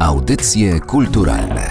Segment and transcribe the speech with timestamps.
[0.00, 1.70] Audycje kulturalne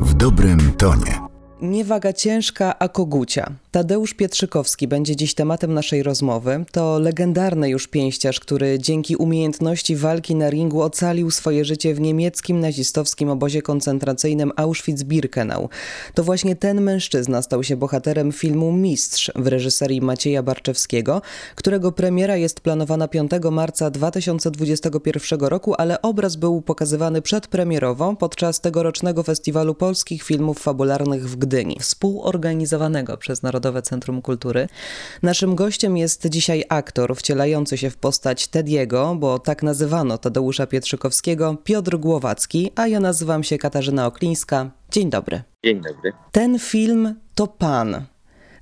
[0.00, 1.20] w dobrym tonie.
[1.62, 3.50] Niewaga ciężka, a kogucia.
[3.72, 6.64] Tadeusz Pietrzykowski będzie dziś tematem naszej rozmowy.
[6.72, 12.60] To legendarny już pięściarz, który dzięki umiejętności walki na ringu ocalił swoje życie w niemieckim
[12.60, 15.68] nazistowskim obozie koncentracyjnym Auschwitz-Birkenau.
[16.14, 21.22] To właśnie ten mężczyzna stał się bohaterem filmu Mistrz w reżyserii Macieja Barczewskiego,
[21.54, 29.22] którego premiera jest planowana 5 marca 2021 roku, ale obraz był pokazywany przedpremierowo podczas tegorocznego
[29.22, 34.68] Festiwalu Polskich Filmów Fabularnych w Gdyni, współorganizowanego przez Narodowe Narodowe Centrum Kultury.
[35.22, 41.56] Naszym gościem jest dzisiaj aktor wcielający się w postać Tediego, bo tak nazywano Tadeusza Pietrzykowskiego,
[41.64, 44.70] Piotr Głowacki, a ja nazywam się Katarzyna Oklińska.
[44.90, 45.42] Dzień dobry.
[45.64, 46.12] Dzień dobry.
[46.32, 48.04] Ten film to pan.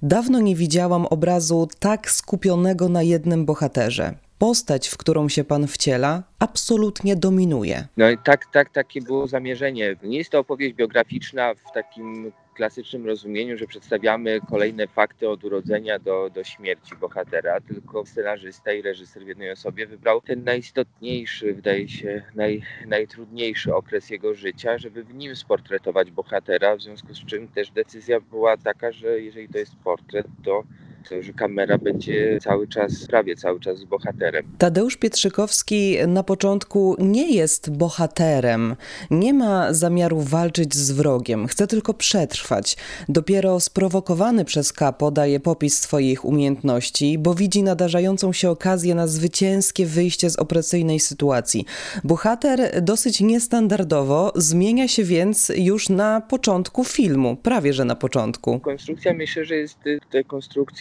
[0.02, 6.22] Dawno nie widziałam obrazu tak skupionego na jednym bohaterze postać, w którą się pan wciela,
[6.38, 7.86] absolutnie dominuje.
[7.96, 9.96] No i tak, tak, takie było zamierzenie.
[10.02, 15.98] Nie jest to opowieść biograficzna w takim klasycznym rozumieniu, że przedstawiamy kolejne fakty od urodzenia
[15.98, 21.88] do, do śmierci bohatera, tylko scenarzysta i reżyser w jednej osobie wybrał ten najistotniejszy, wydaje
[21.88, 27.48] się, naj, najtrudniejszy okres jego życia, żeby w nim sportretować bohatera, w związku z czym
[27.48, 30.64] też decyzja była taka, że jeżeli to jest portret, to
[31.08, 34.44] to, że kamera będzie cały czas, prawie cały czas z bohaterem.
[34.58, 38.76] Tadeusz Pietrzykowski na początku nie jest bohaterem,
[39.10, 42.76] nie ma zamiaru walczyć z wrogiem, chce tylko przetrwać.
[43.08, 49.86] Dopiero sprowokowany przez Kapo daje popis swoich umiejętności, bo widzi nadarzającą się okazję na zwycięskie
[49.86, 51.64] wyjście z opresyjnej sytuacji.
[52.04, 58.60] Bohater dosyć niestandardowo zmienia się więc już na początku filmu, prawie że na początku.
[58.60, 60.24] Konstrukcja myślę, że jest tutaj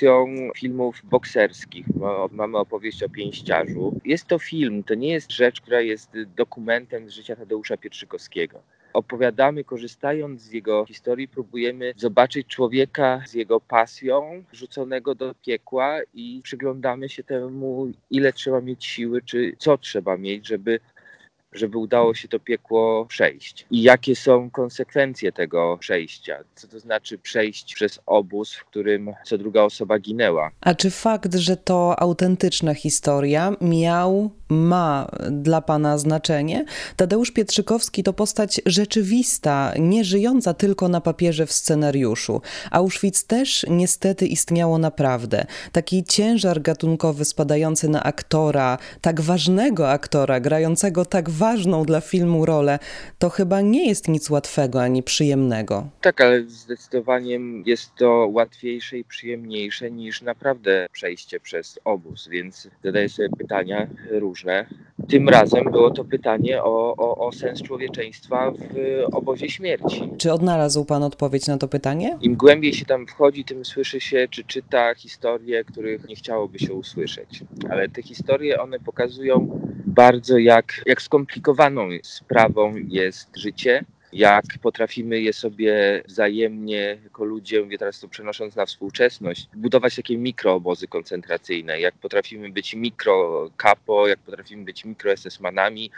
[0.09, 1.85] konstrukcją filmów bokserskich.
[2.31, 3.99] Mamy opowieść o pięściarzu.
[4.05, 8.61] Jest to film, to nie jest rzecz, która jest dokumentem z życia Tadeusza Pietrzykowskiego
[8.93, 16.41] opowiadamy, korzystając z jego historii, próbujemy zobaczyć człowieka z jego pasją, rzuconego do piekła i
[16.43, 20.79] przyglądamy się temu, ile trzeba mieć siły, czy co trzeba mieć, żeby
[21.53, 23.65] żeby udało się to piekło przejść.
[23.71, 26.37] I jakie są konsekwencje tego przejścia?
[26.55, 30.51] Co to znaczy przejść przez obóz, w którym co druga osoba ginęła?
[30.61, 36.65] A czy fakt, że to autentyczna historia miał ma dla Pana znaczenie.
[36.95, 42.41] Tadeusz Pietrzykowski to postać rzeczywista, nie żyjąca tylko na papierze w scenariuszu.
[42.71, 45.45] Auschwitz też niestety istniało naprawdę.
[45.71, 52.79] Taki ciężar gatunkowy spadający na aktora, tak ważnego aktora, grającego tak ważną dla filmu rolę,
[53.19, 55.87] to chyba nie jest nic łatwego ani przyjemnego.
[56.01, 63.09] Tak, ale zdecydowanie jest to łatwiejsze i przyjemniejsze niż naprawdę przejście przez obóz, więc zadaję
[63.09, 64.65] sobie pytania różne.
[65.07, 68.73] Tym razem było to pytanie o, o, o sens człowieczeństwa w
[69.11, 70.09] obozie śmierci.
[70.17, 72.17] Czy odnalazł Pan odpowiedź na to pytanie?
[72.21, 76.73] Im głębiej się tam wchodzi, tym słyszy się, czy czyta historie, których nie chciałoby się
[76.73, 77.43] usłyszeć.
[77.69, 79.61] Ale te historie, one pokazują
[79.99, 83.83] bardzo, jak, jak skomplikowaną sprawą jest życie
[84.13, 90.17] jak potrafimy je sobie wzajemnie jako ludzie, mówię teraz to przenosząc na współczesność, budować takie
[90.17, 95.89] mikroobozy koncentracyjne, jak potrafimy być mikro kapo, jak potrafimy być mikro SS-manami,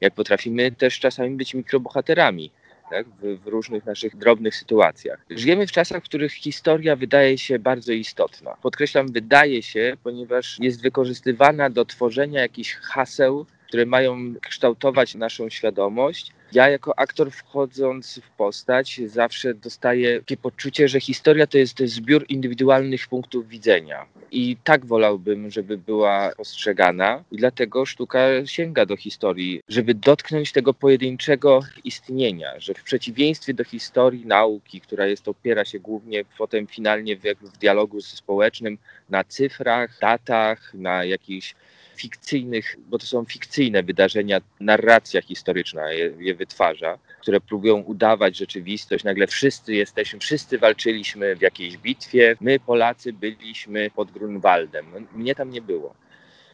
[0.00, 2.50] jak potrafimy też czasami być mikrobohaterami.
[2.92, 5.24] Tak, w, w, różnych naszych drobnych sytuacjach.
[5.30, 8.56] Żyjemy w czasach, w których historia wydaje się bardzo istotna.
[8.62, 16.32] Podkreślam, wydaje się, ponieważ jest wykorzystywana do tworzenia jakichś haseł, które mają kształtować naszą świadomość.
[16.54, 22.24] Ja jako aktor wchodząc w postać zawsze dostaję takie poczucie, że historia to jest zbiór
[22.28, 24.06] indywidualnych punktów widzenia.
[24.30, 27.24] I tak wolałbym, żeby była postrzegana.
[27.32, 33.64] I dlatego sztuka sięga do historii, żeby dotknąć tego pojedynczego istnienia, że w przeciwieństwie do
[33.64, 38.78] historii nauki, która jest opiera się głównie potem finalnie w, w dialogu społecznym
[39.10, 41.54] na cyfrach, datach, na jakichś
[41.96, 49.04] fikcyjnych, bo to są fikcyjne wydarzenia, narracja historyczna je, je wytwarza, które próbują udawać rzeczywistość.
[49.04, 54.86] Nagle wszyscy jesteśmy, wszyscy walczyliśmy w jakiejś bitwie, my Polacy byliśmy pod Grunwaldem.
[54.92, 55.94] No, mnie tam nie było.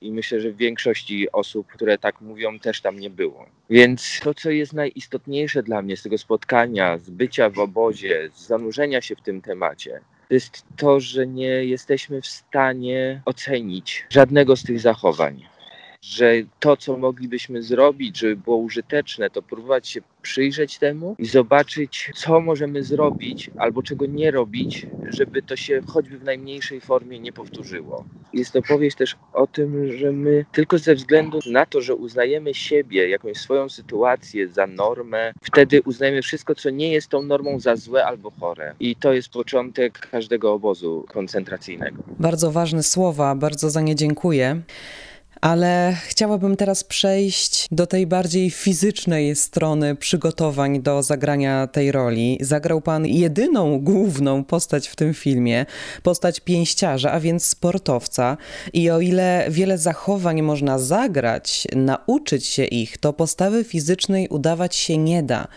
[0.00, 3.46] I myślę, że w większości osób, które tak mówią, też tam nie było.
[3.70, 8.46] Więc to, co jest najistotniejsze dla mnie z tego spotkania, z bycia w obozie, z
[8.46, 14.62] zanurzenia się w tym temacie, jest to, że nie jesteśmy w stanie ocenić żadnego z
[14.62, 15.44] tych zachowań.
[16.02, 22.10] Że to, co moglibyśmy zrobić, żeby było użyteczne, to próbować się przyjrzeć temu i zobaczyć,
[22.14, 27.32] co możemy zrobić albo czego nie robić, żeby to się choćby w najmniejszej formie nie
[27.32, 28.04] powtórzyło.
[28.32, 32.54] Jest to powieść też o tym, że my tylko ze względu na to, że uznajemy
[32.54, 37.76] siebie, jakąś swoją sytuację za normę, wtedy uznajemy wszystko, co nie jest tą normą za
[37.76, 38.74] złe albo chore.
[38.80, 42.02] I to jest początek każdego obozu koncentracyjnego.
[42.18, 44.62] Bardzo ważne słowa, bardzo za nie dziękuję.
[45.40, 52.38] Ale chciałabym teraz przejść do tej bardziej fizycznej strony przygotowań do zagrania tej roli.
[52.40, 55.66] Zagrał pan jedyną główną postać w tym filmie,
[56.02, 58.36] postać pięściarza, a więc sportowca.
[58.72, 64.98] I o ile wiele zachowań można zagrać, nauczyć się ich, to postawy fizycznej udawać się
[64.98, 65.48] nie da.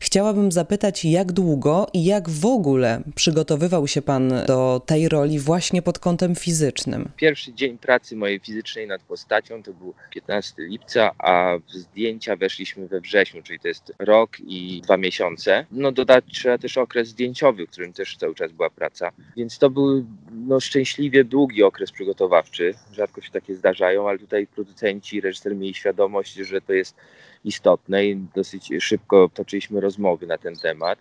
[0.00, 5.82] Chciałabym zapytać, jak długo i jak w ogóle przygotowywał się pan do tej roli właśnie
[5.82, 7.08] pod kątem fizycznym?
[7.16, 12.36] Pierwszy dzień pracy mojej fizycznej nad postacią postacią, to był 15 lipca, a w zdjęcia
[12.36, 15.66] weszliśmy we wrześniu, czyli to jest rok i dwa miesiące.
[15.70, 19.70] No dodać trzeba też okres zdjęciowy, w którym też cały czas była praca, więc to
[19.70, 22.74] był no, szczęśliwie długi okres przygotowawczy.
[22.92, 26.96] Rzadko się takie zdarzają, ale tutaj producenci, reżyser mieli świadomość, że to jest
[27.44, 30.98] istotne i dosyć szybko toczyliśmy rozmowy na ten temat.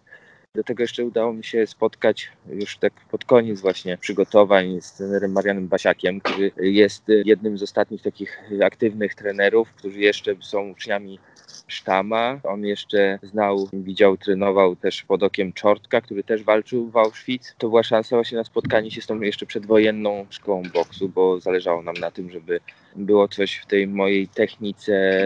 [0.58, 5.32] Do tego jeszcze udało mi się spotkać już tak pod koniec właśnie przygotowań z trenerem
[5.32, 11.20] Marianem Basiakiem, który jest jednym z ostatnich takich aktywnych trenerów, którzy jeszcze są uczniami
[11.68, 12.40] Sztama.
[12.44, 17.56] On jeszcze znał, widział, trenował też pod okiem Czortka, który też walczył w Auschwitz.
[17.58, 21.82] To była szansa właśnie na spotkanie się z tą jeszcze przedwojenną szkołą boksu, bo zależało
[21.82, 22.60] nam na tym, żeby
[22.96, 25.26] było coś w tej mojej technice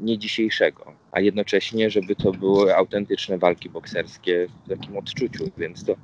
[0.00, 5.96] nie dzisiejszego, a jednocześnie, żeby to były autentyczne walki bokserskie w takim odczuciu, więc to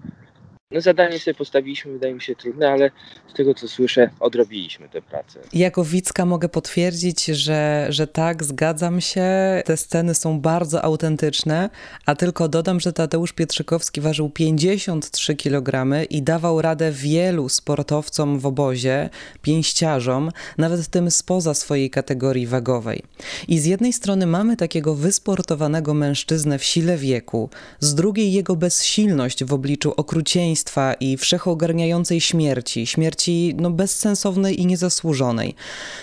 [0.71, 2.91] no zadanie sobie postawiliśmy, wydaje mi się trudne, ale
[3.29, 5.41] z tego co słyszę, odrobiliśmy tę pracę.
[5.53, 9.23] Jako widzka mogę potwierdzić, że, że tak, zgadzam się.
[9.65, 11.71] Te sceny są bardzo autentyczne,
[12.07, 18.47] a tylko dodam, że Tadeusz Pietrzykowski ważył 53 kg i dawał radę wielu sportowcom w
[18.47, 19.11] obozie,
[19.43, 23.03] pięściarzom, nawet tym spoza swojej kategorii wagowej.
[23.49, 27.51] I z jednej strony mamy takiego wysportowanego mężczyznę w sile wieku,
[27.81, 30.60] z drugiej jego bezsilność w obliczu okrucieństwa,
[31.01, 35.55] i wszechogarniającej śmierci, śmierci no, bezsensownej i niezasłużonej.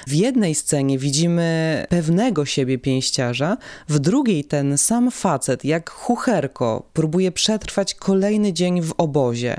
[0.08, 3.58] W jednej scenie widzimy pewnego siebie pięściarza,
[3.90, 9.58] w drugiej ten sam facet, jak chucherko, próbuje przetrwać kolejny dzień w obozie.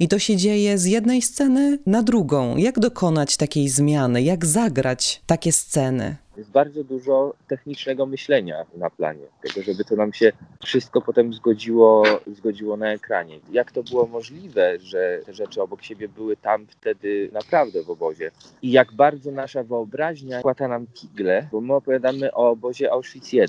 [0.00, 2.56] I to się dzieje z jednej sceny na drugą.
[2.56, 4.22] Jak dokonać takiej zmiany?
[4.22, 6.23] Jak zagrać takie sceny?
[6.36, 10.32] Jest bardzo dużo technicznego myślenia na planie, tego, żeby to nam się
[10.64, 13.40] wszystko potem zgodziło, zgodziło na ekranie.
[13.52, 18.30] Jak to było możliwe, że te rzeczy obok siebie były tam wtedy naprawdę w obozie
[18.62, 23.40] i jak bardzo nasza wyobraźnia kłata nam kigle, bo my opowiadamy o obozie Auschwitz I,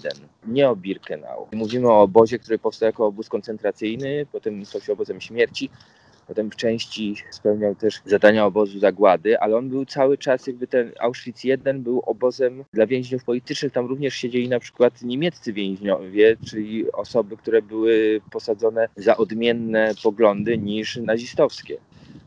[0.48, 1.48] nie o Birkenau.
[1.54, 5.70] Mówimy o obozie, który powstał jako obóz koncentracyjny, potem stał się obozem śmierci,
[6.28, 10.92] Potem w części spełniał też zadania obozu zagłady, ale on był cały czas, jakby ten
[11.00, 13.72] Auschwitz I był obozem dla więźniów politycznych.
[13.72, 20.58] Tam również siedzieli na przykład niemieccy więźniowie, czyli osoby, które były posadzone za odmienne poglądy
[20.58, 21.78] niż nazistowskie.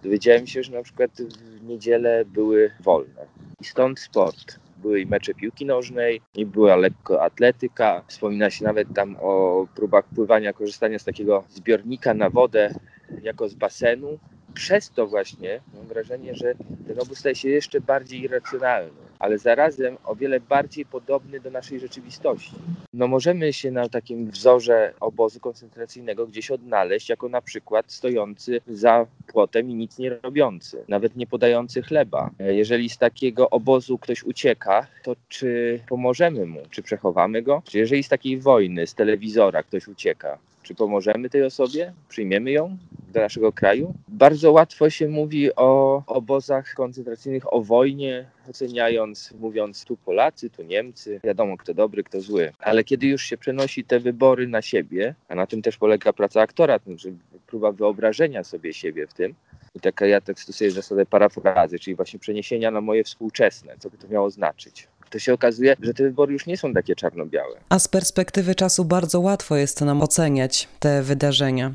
[0.03, 1.11] Dowiedziałem się, że na przykład
[1.59, 3.27] w niedzielę były wolne.
[3.61, 8.03] I stąd sport były i mecze piłki nożnej, i była lekkoatletyka.
[8.07, 12.75] Wspomina się nawet tam o próbach pływania, korzystania z takiego zbiornika na wodę
[13.23, 14.19] jako z basenu.
[14.55, 16.55] Przez to właśnie mam wrażenie, że
[16.87, 21.81] ten obóz staje się jeszcze bardziej irracjonalny, ale zarazem o wiele bardziej podobny do naszej
[21.81, 22.55] rzeczywistości.
[22.95, 29.07] No możemy się na takim wzorze obozu koncentracyjnego gdzieś odnaleźć, jako na przykład stojący za
[29.27, 32.31] płotem i nic nie robiący, nawet nie podający chleba.
[32.39, 37.63] Jeżeli z takiego obozu ktoś ucieka, to czy pomożemy mu, czy przechowamy go?
[37.65, 40.39] Czy jeżeli z takiej wojny, z telewizora ktoś ucieka,
[40.69, 41.93] czy pomożemy tej osobie?
[42.09, 42.77] Przyjmiemy ją
[43.13, 43.95] do naszego kraju?
[44.09, 51.21] Bardzo łatwo się mówi o obozach koncentracyjnych, o wojnie, oceniając, mówiąc tu Polacy, tu Niemcy,
[51.25, 52.53] wiadomo kto dobry, kto zły.
[52.59, 56.41] Ale kiedy już się przenosi te wybory na siebie, a na tym też polega praca
[56.41, 57.13] aktora, to znaczy
[57.47, 59.35] próba wyobrażenia sobie siebie w tym,
[59.75, 63.99] i taka ja tak stosuję zasadę parafrazy, czyli właśnie przeniesienia na moje współczesne, co by
[63.99, 67.57] to miało znaczyć to się okazuje, że te wybory już nie są takie czarno-białe.
[67.69, 71.75] A z perspektywy czasu bardzo łatwo jest nam oceniać te wydarzenia.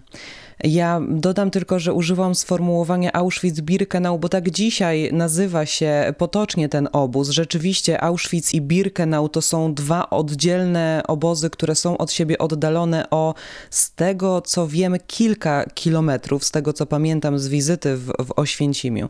[0.64, 7.30] Ja dodam tylko, że używam sformułowania Auschwitz-Birkenau, bo tak dzisiaj nazywa się potocznie ten obóz.
[7.30, 13.34] Rzeczywiście Auschwitz i Birkenau to są dwa oddzielne obozy, które są od siebie oddalone o,
[13.70, 19.10] z tego co wiem, kilka kilometrów, z tego co pamiętam z wizyty w, w Oświęcimiu.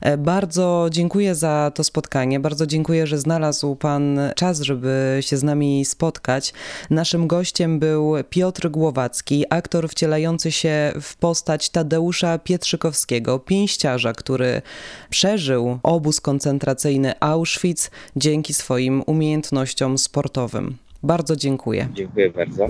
[0.00, 5.42] E, bardzo dziękuję za to spotkanie, bardzo dziękuję, że znalazł Pan czas, żeby się z
[5.42, 6.52] nami spotkać.
[6.90, 14.62] Naszym gościem był Piotr Głowacki, aktor wcielający się w postać Tadeusza Pietrzykowskiego, pięściarza, który
[15.10, 20.76] przeżył obóz koncentracyjny Auschwitz dzięki swoim umiejętnościom sportowym.
[21.02, 21.88] Bardzo dziękuję.
[21.94, 22.66] Dziękuję bardzo.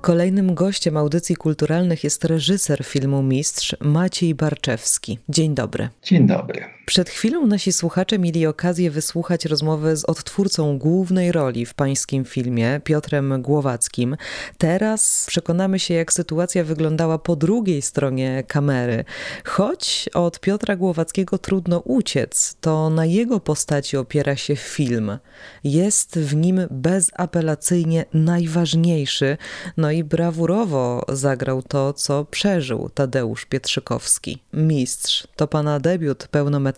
[0.00, 5.18] Kolejnym gościem audycji kulturalnych jest reżyser filmu Mistrz Maciej Barczewski.
[5.28, 5.88] Dzień dobry.
[6.02, 6.75] Dzień dobry.
[6.86, 12.80] Przed chwilą nasi słuchacze mieli okazję wysłuchać rozmowy z odtwórcą głównej roli w pańskim filmie,
[12.84, 14.16] Piotrem Głowackim.
[14.58, 19.04] Teraz przekonamy się, jak sytuacja wyglądała po drugiej stronie kamery.
[19.44, 25.18] Choć od Piotra Głowackiego trudno uciec, to na jego postaci opiera się film.
[25.64, 29.36] Jest w nim bezapelacyjnie najważniejszy,
[29.76, 34.42] no i brawurowo zagrał to, co przeżył Tadeusz Pietrzykowski.
[34.52, 36.75] Mistrz to pana debiut pełnometrażowy.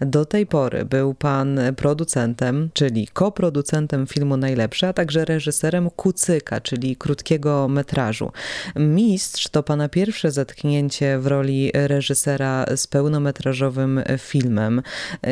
[0.00, 6.96] Do tej pory był pan producentem, czyli koproducentem filmu Najlepsze, a także reżyserem Kucyka, czyli
[6.96, 8.32] krótkiego metrażu.
[8.76, 14.82] Mistrz to pana pierwsze zetknięcie w roli reżysera z pełnometrażowym filmem.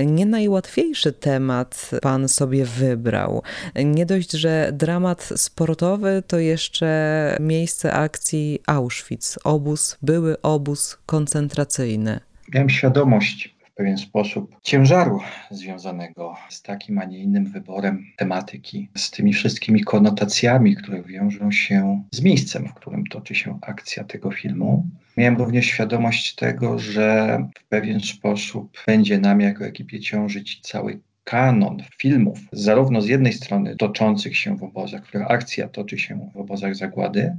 [0.07, 3.43] Nie najłatwiejszy temat pan sobie wybrał.
[3.85, 12.21] Nie dość, że dramat sportowy to jeszcze miejsce akcji Auschwitz, obóz, były obóz koncentracyjny.
[12.55, 19.11] Miałem świadomość w pewien sposób ciężaru związanego z takim, a nie innym wyborem tematyki, z
[19.11, 24.87] tymi wszystkimi konotacjami, które wiążą się z miejscem, w którym toczy się akcja tego filmu.
[25.17, 31.83] Miałem również świadomość tego, że w pewien sposób będzie nam jako ekipie ciążyć cały kanon
[31.99, 36.77] filmów, zarówno z jednej strony toczących się w obozach, których akcja toczy się w obozach
[36.77, 37.37] zagłady,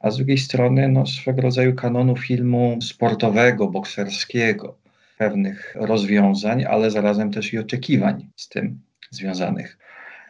[0.00, 4.81] a z drugiej strony no, swego rodzaju kanonu filmu sportowego, bokserskiego,
[5.22, 9.78] pewnych rozwiązań, ale zarazem też i oczekiwań z tym związanych.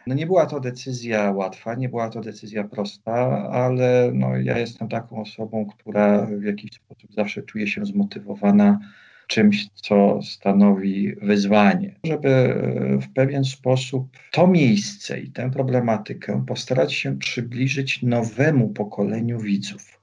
[0.07, 3.13] No nie była to decyzja łatwa, nie była to decyzja prosta,
[3.51, 8.79] ale no ja jestem taką osobą, która w jakiś sposób zawsze czuje się zmotywowana
[9.27, 12.55] czymś, co stanowi wyzwanie, żeby
[13.01, 20.02] w pewien sposób to miejsce i tę problematykę postarać się przybliżyć nowemu pokoleniu widzów.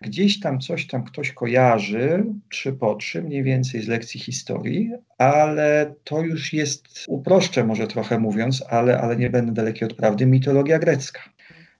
[0.00, 5.94] Gdzieś tam coś tam ktoś kojarzy, trzy po trzy, mniej więcej z lekcji historii, ale
[6.04, 10.78] to już jest, uproszczę może trochę mówiąc, ale, ale nie będę daleki od prawdy, mitologia
[10.78, 11.20] grecka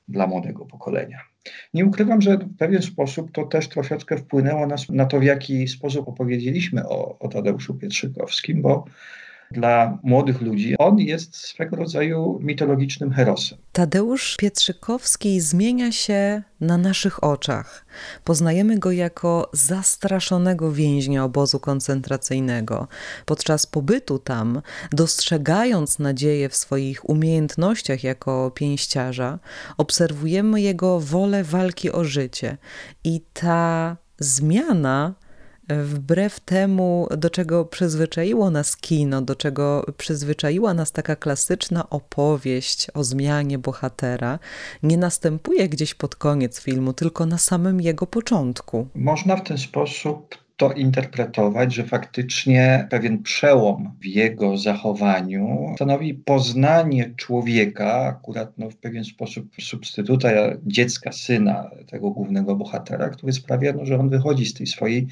[0.08, 1.20] dla młodego pokolenia.
[1.74, 5.68] Nie ukrywam, że w pewien sposób to też troszeczkę wpłynęło nas na to, w jaki
[5.68, 8.84] sposób opowiedzieliśmy o, o Tadeuszu Pietrzykowskim, bo
[9.50, 13.58] dla młodych ludzi on jest swego rodzaju mitologicznym herosem.
[13.72, 17.86] Tadeusz Pietrzykowski zmienia się na naszych oczach.
[18.24, 22.88] Poznajemy go jako zastraszonego więźnia obozu koncentracyjnego.
[23.26, 24.62] Podczas pobytu tam,
[24.92, 29.38] dostrzegając nadzieję w swoich umiejętnościach jako pięściarza,
[29.76, 32.56] obserwujemy jego wolę walki o życie.
[33.04, 35.14] I ta zmiana
[35.68, 43.04] wbrew temu, do czego przyzwyczaiło nas kino, do czego przyzwyczaiła nas taka klasyczna opowieść o
[43.04, 44.38] zmianie bohatera,
[44.82, 48.88] nie następuje gdzieś pod koniec filmu, tylko na samym jego początku.
[48.94, 57.14] Można w ten sposób to interpretować, że faktycznie pewien przełom w jego zachowaniu stanowi poznanie
[57.16, 60.28] człowieka, akurat no, w pewien sposób substytuta
[60.66, 65.06] dziecka, syna tego głównego bohatera, który sprawia, no, że on wychodzi z tej swojej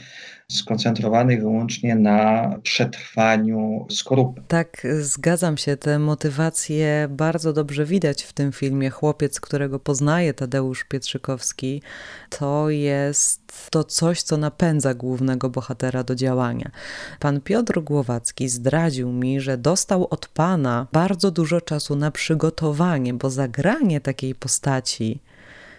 [0.48, 4.42] skoncentrowanej wyłącznie na przetrwaniu skorupy.
[4.48, 5.76] Tak, zgadzam się.
[5.76, 8.90] Te motywacje bardzo dobrze widać w tym filmie.
[8.90, 11.82] Chłopiec, którego poznaje Tadeusz Pietrzykowski,
[12.30, 16.70] to jest to coś, co napędza głównego bohatera do działania.
[17.20, 23.30] Pan Piotr Głowacki zdradził mi, że dostał od pana bardzo dużo czasu na przygotowanie, bo
[23.30, 25.20] zagranie takiej postaci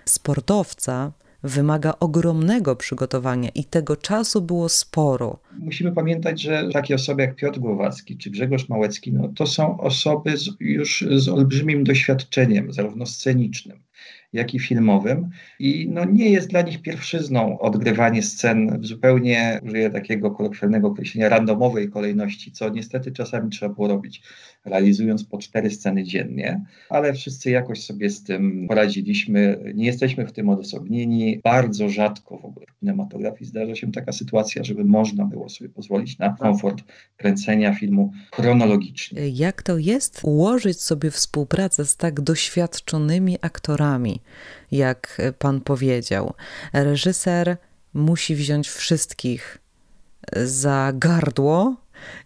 [0.05, 1.11] sportowca
[1.43, 5.39] wymaga ogromnego przygotowania i tego czasu było sporo.
[5.59, 10.37] Musimy pamiętać, że takie osoby jak Piotr Głowacki czy Grzegorz Małecki, no, to są osoby
[10.37, 13.79] z, już z olbrzymim doświadczeniem, zarówno scenicznym,
[14.35, 15.29] jak i filmowym.
[15.59, 21.29] I no, nie jest dla nich pierwszyzną odgrywanie scen w zupełnie, użyję takiego kolokwialnego określenia,
[21.29, 24.21] randomowej kolejności, co niestety czasami trzeba było robić,
[24.65, 29.59] realizując po cztery sceny dziennie, ale wszyscy jakoś sobie z tym poradziliśmy.
[29.75, 31.39] Nie jesteśmy w tym odosobnieni.
[31.43, 36.17] Bardzo rzadko w ogóle w kinematografii zdarza się taka sytuacja, żeby można było sobie pozwolić
[36.17, 36.83] na komfort
[37.17, 39.29] kręcenia filmu chronologicznie.
[39.29, 44.21] Jak to jest ułożyć sobie współpracę z tak doświadczonymi aktorami,
[44.71, 46.33] jak pan powiedział?
[46.73, 47.57] Reżyser
[47.93, 49.57] musi wziąć wszystkich
[50.43, 51.75] za gardło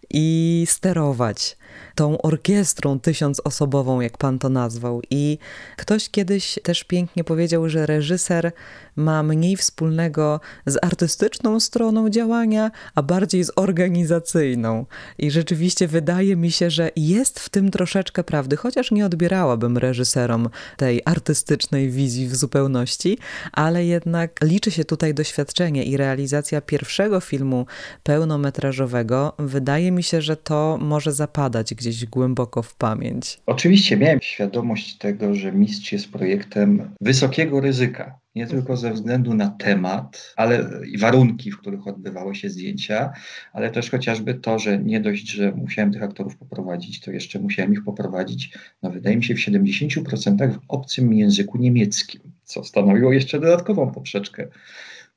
[0.09, 1.57] i sterować
[1.95, 5.01] tą orkiestrą tysiącosobową, jak pan to nazwał.
[5.09, 5.37] I
[5.77, 8.51] ktoś kiedyś też pięknie powiedział, że reżyser
[8.95, 14.85] ma mniej wspólnego z artystyczną stroną działania, a bardziej z organizacyjną.
[15.17, 20.49] I rzeczywiście wydaje mi się, że jest w tym troszeczkę prawdy, chociaż nie odbierałabym reżyserom
[20.77, 23.17] tej artystycznej wizji w zupełności,
[23.51, 27.65] ale jednak liczy się tutaj doświadczenie i realizacja pierwszego filmu
[28.03, 29.33] pełnometrażowego.
[29.39, 33.41] Wydaje mi się, że to może zapadać gdzieś głęboko w pamięć.
[33.45, 39.49] Oczywiście miałem świadomość tego, że mistrz jest projektem wysokiego ryzyka nie tylko ze względu na
[39.49, 43.13] temat, ale i warunki, w których odbywały się zdjęcia,
[43.53, 47.73] ale też chociażby to, że nie dość, że musiałem tych aktorów poprowadzić, to jeszcze musiałem
[47.73, 53.39] ich poprowadzić, no wydaje mi się, w 70% w obcym języku niemieckim, co stanowiło jeszcze
[53.39, 54.47] dodatkową poprzeczkę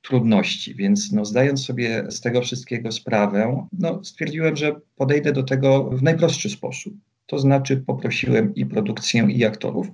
[0.02, 5.90] trudności, więc no, zdając sobie z tego wszystkiego sprawę, no, stwierdziłem, że podejdę do tego
[5.90, 6.94] w najprostszy sposób.
[7.26, 9.88] To znaczy poprosiłem i produkcję, i aktorów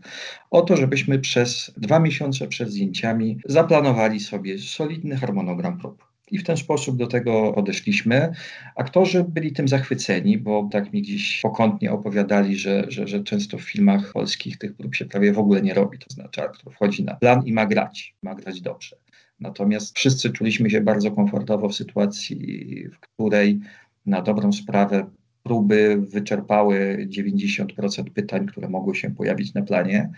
[0.50, 6.08] o to, żebyśmy przez dwa miesiące przed zdjęciami zaplanowali sobie solidny harmonogram prób.
[6.30, 8.32] I w ten sposób do tego odeszliśmy.
[8.76, 13.62] Aktorzy byli tym zachwyceni, bo tak mi gdzieś pokątnie opowiadali, że, że, że często w
[13.62, 15.98] filmach polskich tych prób się prawie w ogóle nie robi.
[15.98, 18.96] To znaczy aktor wchodzi na plan i ma grać, ma grać dobrze.
[19.40, 23.60] Natomiast wszyscy czuliśmy się bardzo komfortowo w sytuacji, w której
[24.06, 25.10] na dobrą sprawę
[25.42, 30.10] próby wyczerpały 90% pytań, które mogły się pojawić na planie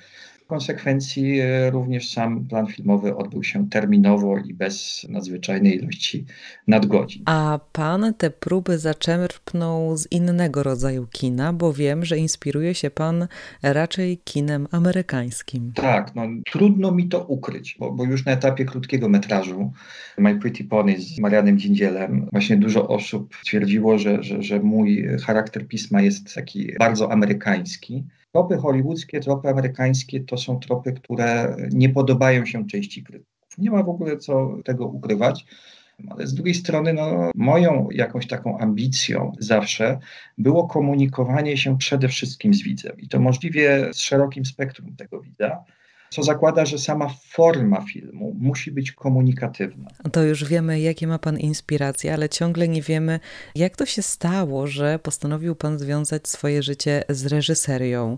[0.50, 6.24] konsekwencji e, również sam plan filmowy odbył się terminowo i bez nadzwyczajnej ilości
[6.66, 7.22] nadgodzin.
[7.26, 13.26] A pan te próby zaczerpnął z innego rodzaju kina, bo wiem, że inspiruje się pan
[13.62, 15.72] raczej kinem amerykańskim.
[15.74, 19.72] Tak, no, trudno mi to ukryć, bo, bo już na etapie krótkiego metrażu
[20.18, 25.68] My Pretty Pony z Marianem Dziędzielem właśnie dużo osób twierdziło, że, że, że mój charakter
[25.68, 28.04] pisma jest taki bardzo amerykański.
[28.32, 33.58] Tropy hollywoodzkie, tropy amerykańskie to są tropy, które nie podobają się części krytyków.
[33.58, 35.44] Nie ma w ogóle co tego ukrywać.
[36.08, 39.98] Ale z drugiej strony, no, moją jakąś taką ambicją zawsze
[40.38, 45.64] było komunikowanie się przede wszystkim z widzem i to możliwie z szerokim spektrum tego widza
[46.10, 49.90] co zakłada, że sama forma filmu musi być komunikatywna.
[50.12, 53.20] To już wiemy, jakie ma Pan inspiracje, ale ciągle nie wiemy,
[53.54, 58.16] jak to się stało, że postanowił Pan związać swoje życie z reżyserią.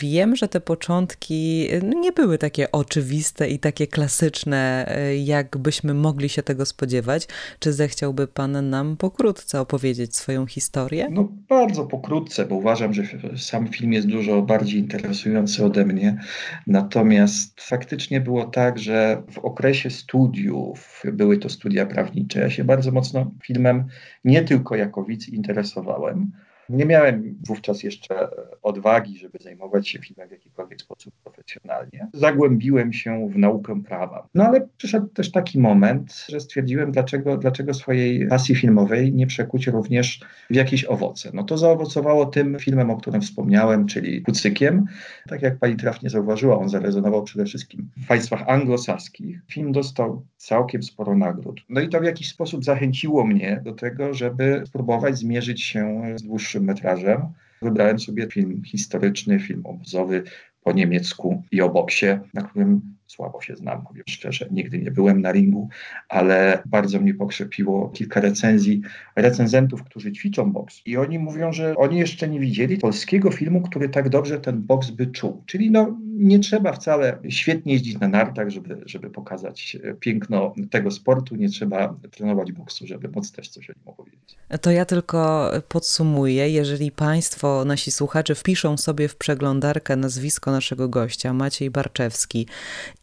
[0.00, 6.42] Wiem, że te początki no, nie były takie oczywiste i takie klasyczne, jakbyśmy mogli się
[6.42, 7.28] tego spodziewać.
[7.58, 11.08] Czy zechciałby Pan nam pokrótce opowiedzieć swoją historię?
[11.10, 13.02] No, bardzo pokrótce, bo uważam, że
[13.36, 16.20] sam film jest dużo bardziej interesujący ode mnie.
[16.66, 22.64] Natomiast Natomiast faktycznie było tak, że w okresie studiów, były to studia prawnicze, ja się
[22.64, 23.84] bardzo mocno filmem
[24.24, 26.32] nie tylko jako widz interesowałem,
[26.68, 28.28] nie miałem wówczas jeszcze
[28.62, 32.08] odwagi, żeby zajmować się filmem w jakikolwiek sposób profesjonalnie.
[32.14, 34.28] Zagłębiłem się w naukę prawa.
[34.34, 39.66] No ale przyszedł też taki moment, że stwierdziłem, dlaczego, dlaczego swojej pasji filmowej nie przekuć
[39.66, 41.30] również w jakieś owoce.
[41.34, 44.86] No to zaowocowało tym filmem, o którym wspomniałem, czyli Kucykiem.
[45.28, 49.40] Tak jak pani trafnie zauważyła, on zarezonował przede wszystkim w państwach anglosaskich.
[49.50, 51.60] Film dostał całkiem sporo nagród.
[51.68, 56.22] No i to w jakiś sposób zachęciło mnie do tego, żeby spróbować zmierzyć się z
[56.22, 57.20] dłuższym metrażem.
[57.62, 60.22] Wybrałem sobie film historyczny, film obozowy
[60.60, 65.22] po niemiecku i o boksie, na którym słabo się znam, powiem szczerze, nigdy nie byłem
[65.22, 65.68] na ringu,
[66.08, 68.82] ale bardzo mnie pokrzepiło kilka recenzji
[69.16, 73.88] recenzentów, którzy ćwiczą boks i oni mówią, że oni jeszcze nie widzieli polskiego filmu, który
[73.88, 75.42] tak dobrze ten boks by czuł.
[75.46, 81.36] Czyli no, nie trzeba wcale świetnie jeździć na nartach, żeby, żeby pokazać piękno tego sportu,
[81.36, 84.36] nie trzeba trenować boksu, żeby móc też coś o nim opowiedzieć.
[84.60, 91.32] To ja tylko podsumuję, jeżeli Państwo, nasi słuchacze wpiszą sobie w przeglądarkę nazwisko naszego gościa,
[91.32, 92.46] Maciej Barczewski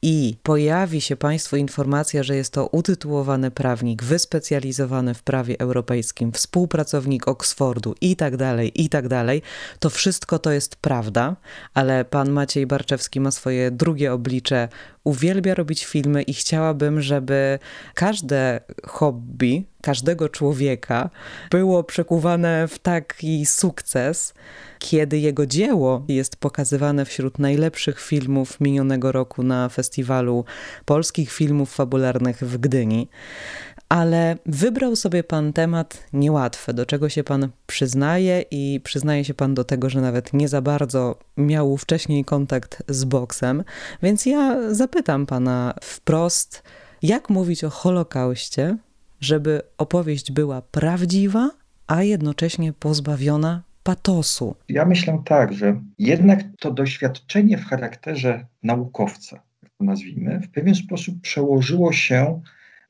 [0.06, 7.28] i pojawi się Państwu informacja, że jest to utytułowany prawnik, wyspecjalizowany w prawie europejskim, współpracownik
[7.28, 9.42] Oxfordu i tak dalej, i tak dalej,
[9.80, 11.36] to wszystko to jest prawda,
[11.74, 14.70] ale pan Maciej Barczewski ma swoje drugie oblicze,
[15.04, 17.60] uwielbia robić filmy i chciałabym, żeby
[17.94, 21.10] każde hobby każdego człowieka
[21.52, 24.34] było przekuwane w taki sukces,
[24.80, 30.46] kiedy jego dzieło jest pokazywane wśród najlepszych filmów minionego roku na festiwalu
[30.86, 33.10] polskich filmów fabularnych w Gdyni.
[33.94, 39.54] Ale wybrał sobie pan temat niełatwy, do czego się pan przyznaje i przyznaje się pan
[39.54, 43.64] do tego, że nawet nie za bardzo miał wcześniej kontakt z boksem.
[44.04, 46.64] Więc ja zapytam pana wprost,
[47.02, 48.78] jak mówić o Holokauście,
[49.20, 51.50] żeby opowieść była prawdziwa,
[51.88, 54.56] a jednocześnie pozbawiona patosu.
[54.70, 60.76] Ja myślę tak, że jednak to doświadczenie w charakterze naukowca, jak to nazwijmy, w pewien
[60.76, 62.42] sposób przełożyło się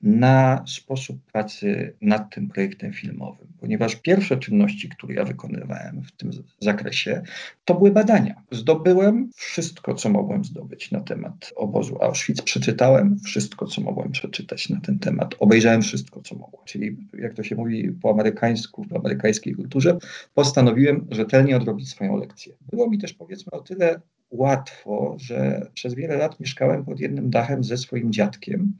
[0.04, 6.32] na sposób pracy nad tym projektem filmowym, ponieważ pierwsze czynności, które ja wykonywałem w tym
[6.60, 7.22] zakresie,
[7.66, 8.42] to były badania.
[8.52, 14.82] Zdobyłem wszystko, co mogłem zdobyć na temat obozu Auschwitz, przeczytałem wszystko, co mogłem przeczytać na
[14.82, 16.66] ten temat, obejrzałem wszystko, co mogłem.
[16.66, 19.98] Czyli, jak to się mówi po amerykańsku, w amerykańskiej kulturze,
[20.34, 22.54] postanowiłem rzetelnie odrobić swoją lekcję.
[22.72, 27.64] Było mi też, powiedzmy, o tyle łatwo, że przez wiele lat mieszkałem pod jednym dachem
[27.64, 28.74] ze swoim dziadkiem,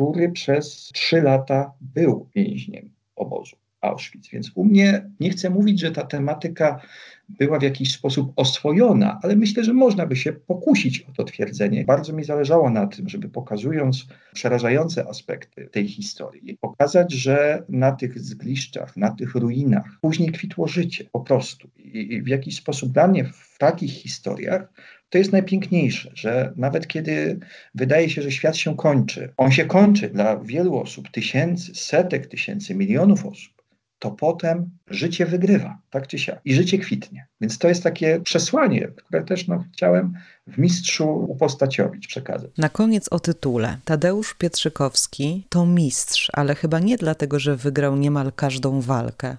[0.00, 4.30] który przez trzy lata był więźniem obozu Auschwitz.
[4.32, 6.80] Więc u mnie nie chcę mówić, że ta tematyka
[7.28, 11.84] była w jakiś sposób oswojona, ale myślę, że można by się pokusić o to twierdzenie.
[11.84, 18.20] Bardzo mi zależało na tym, żeby pokazując przerażające aspekty tej historii, pokazać, że na tych
[18.20, 21.68] zgliszczach, na tych ruinach później kwitło życie po prostu.
[21.76, 24.72] I w jakiś sposób dla mnie w takich historiach
[25.10, 27.38] to jest najpiękniejsze, że nawet kiedy
[27.74, 32.74] wydaje się, że świat się kończy, on się kończy dla wielu osób, tysięcy, setek tysięcy,
[32.74, 33.52] milionów osób,
[33.98, 37.26] to potem życie wygrywa, tak czy siak, i życie kwitnie.
[37.40, 40.12] Więc to jest takie przesłanie, które też no, chciałem
[40.46, 42.50] w mistrzu upostaciowić, przekazać.
[42.58, 43.78] Na koniec o tytule.
[43.84, 49.36] Tadeusz Pietrzykowski to mistrz, ale chyba nie dlatego, że wygrał niemal każdą walkę.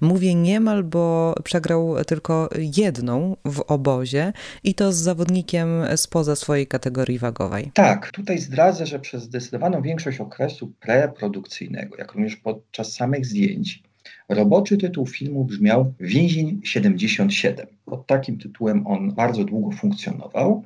[0.00, 4.32] Mówię niemal, bo przegrał tylko jedną w obozie
[4.64, 7.70] i to z zawodnikiem spoza swojej kategorii wagowej.
[7.74, 13.82] Tak, tutaj zdradzę, że przez zdecydowaną większość okresu preprodukcyjnego, jak również podczas samych zdjęć,
[14.28, 17.66] roboczy tytuł filmu brzmiał Więzień 77.
[17.84, 20.64] Pod takim tytułem on bardzo długo funkcjonował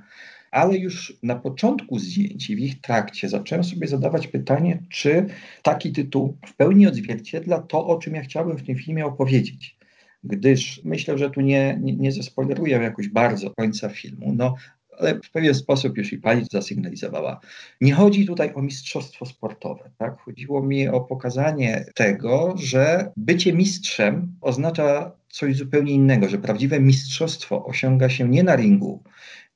[0.56, 5.26] ale już na początku zdjęć i w ich trakcie zacząłem sobie zadawać pytanie, czy
[5.62, 9.76] taki tytuł w pełni odzwierciedla to, o czym ja chciałbym w tym filmie opowiedzieć.
[10.24, 14.54] Gdyż myślę, że tu nie, nie, nie zespoileruję jakoś bardzo końca filmu, no
[14.98, 17.40] ale w pewien sposób już i pani zasygnalizowała.
[17.80, 19.90] Nie chodzi tutaj o mistrzostwo sportowe.
[19.98, 20.18] Tak?
[20.18, 27.64] Chodziło mi o pokazanie tego, że bycie mistrzem oznacza coś zupełnie innego, że prawdziwe mistrzostwo
[27.64, 29.02] osiąga się nie na ringu,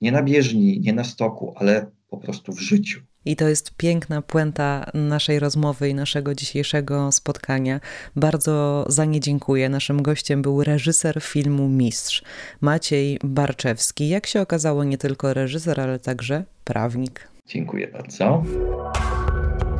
[0.01, 3.01] nie na bieżni, nie na stoku, ale po prostu w życiu.
[3.25, 7.81] I to jest piękna puenta naszej rozmowy i naszego dzisiejszego spotkania.
[8.17, 9.69] Bardzo za nie dziękuję.
[9.69, 12.23] Naszym gościem był reżyser filmu Mistrz,
[12.61, 14.09] Maciej Barczewski.
[14.09, 17.29] Jak się okazało, nie tylko reżyser, ale także prawnik.
[17.47, 18.43] Dziękuję bardzo.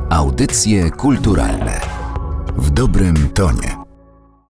[0.09, 1.81] Audycje kulturalne
[2.57, 3.80] w dobrym tonie.